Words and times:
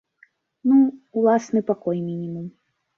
Ну, 0.69 0.79
уласны 1.21 1.65
пакой 1.71 2.05
мінімум. 2.11 2.53